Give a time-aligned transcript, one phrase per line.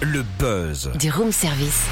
[0.00, 0.92] Le buzz.
[0.96, 1.84] Du room service.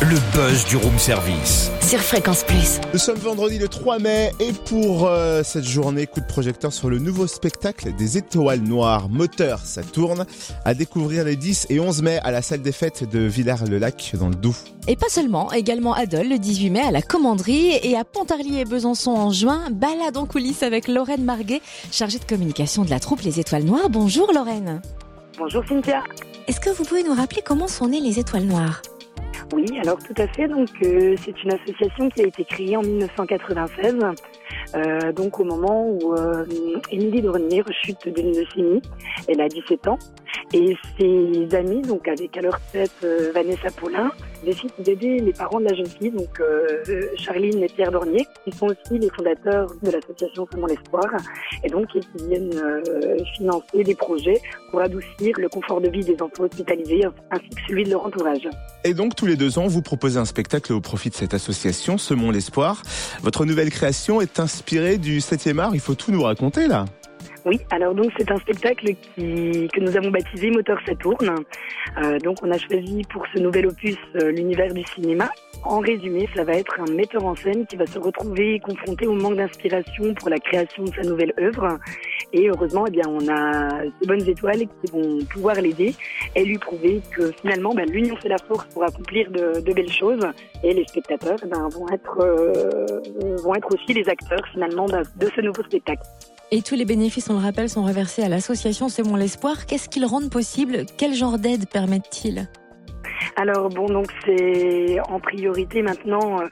[0.00, 1.70] Le buzz du room service.
[1.82, 2.80] Sur Fréquence Plus.
[2.92, 6.90] Nous sommes vendredi le 3 mai et pour euh, cette journée, coup de projecteur sur
[6.90, 10.26] le nouveau spectacle des étoiles noires Moteur, ça tourne,
[10.64, 14.30] à découvrir les 10 et 11 mai à la salle des fêtes de Villars-le-Lac dans
[14.30, 14.56] le Doubs.
[14.88, 18.62] Et pas seulement, également à Dole le 18 mai à la Commanderie et à Pontarlier
[18.62, 21.62] et Besançon en juin, balade en coulisses avec Lorraine Marguet,
[21.92, 23.90] chargée de communication de la troupe Les Étoiles Noires.
[23.90, 24.82] Bonjour Lorraine.
[25.38, 26.02] Bonjour Cynthia.
[26.46, 28.82] Est-ce que vous pouvez nous rappeler comment sont nées les Étoiles Noires?
[29.54, 30.46] Oui, alors tout à fait.
[30.46, 33.96] Donc euh, c'est une association qui a été créée en 1996.
[34.74, 36.44] Euh, donc au moment où euh,
[36.90, 38.82] Émilie Dornier rechute d'une leucémie,
[39.28, 39.98] elle a 17 ans,
[40.52, 44.10] et ses amis, donc avec à leur tête euh, Vanessa Paulin,
[44.44, 46.82] décident d'aider les parents de la jeune fille, donc euh,
[47.16, 51.06] Charline et Pierre Dornier, qui sont aussi les fondateurs de l'association Semons l'Espoir,
[51.62, 56.14] et donc ils viennent euh, financer des projets pour adoucir le confort de vie des
[56.20, 58.48] enfants hospitalisés ainsi que celui de leur entourage.
[58.84, 61.98] Et donc tous les deux ans, vous proposez un spectacle au profit de cette association,
[61.98, 62.82] Semons l'Espoir.
[63.22, 66.84] Votre nouvelle création est inspirée du 7e art, il faut tout nous raconter là.
[67.46, 71.34] Oui, alors donc c'est un spectacle qui, que nous avons baptisé Moteur Saturne.
[72.02, 75.30] Euh, donc on a choisi pour ce nouvel opus euh, l'univers du cinéma.
[75.62, 79.12] En résumé, ça va être un metteur en scène qui va se retrouver confronté au
[79.12, 81.78] manque d'inspiration pour la création de sa nouvelle œuvre.
[82.32, 85.94] Et heureusement, eh bien, on a de bonnes étoiles qui vont pouvoir l'aider
[86.34, 89.92] et lui prouver que finalement, ben, l'union fait la force pour accomplir de, de belles
[89.92, 90.26] choses.
[90.62, 95.30] Et les spectateurs eh ben, vont, être, euh, vont être aussi les acteurs finalement de
[95.34, 96.02] ce nouveau spectacle.
[96.56, 99.66] Et tous les bénéfices, on le rappelle, sont reversés à l'association C'est mon l'espoir.
[99.66, 100.86] Qu'est-ce qu'ils rendent possible?
[100.96, 102.46] Quel genre d'aide permettent-ils?
[103.34, 106.46] Alors bon, donc c'est en priorité maintenant euh,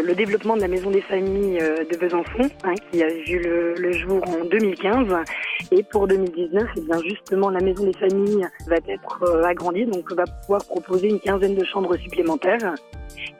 [0.00, 3.92] le développement de la maison des familles euh, de Besançon, hein, qui a vu le,
[3.94, 5.12] jour en 2015.
[5.72, 10.04] Et pour 2019, et bien justement, la maison des familles va être euh, agrandie, donc
[10.12, 12.76] on va pouvoir proposer une quinzaine de chambres supplémentaires.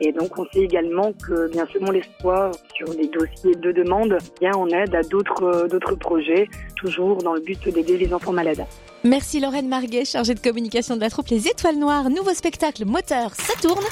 [0.00, 4.52] Et donc on sait également que bien selon l'espoir sur les dossiers de demande, bien
[4.56, 6.46] on aide à d'autres d'autres projets,
[6.76, 8.64] toujours dans le but d'aider les enfants malades.
[9.02, 12.10] Merci Lorraine Marguet, chargée de communication de la troupe Les Étoiles Noires.
[12.10, 13.84] Nouveau spectacle moteur, ça tourne.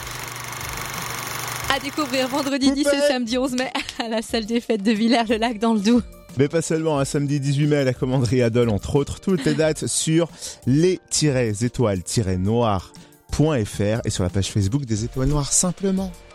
[1.74, 3.72] À découvrir vendredi 10 et samedi 11 mai
[4.04, 6.02] à la salle des fêtes de Villers-le-Lac dans le Doubs.
[6.38, 9.54] Mais pas seulement, un samedi 18 mai à la commanderie Adol, entre autres, toutes les
[9.54, 10.28] dates sur
[10.66, 12.92] les-étoiles-noires.fr
[13.44, 16.10] et sur la page Facebook des Étoiles Noires simplement.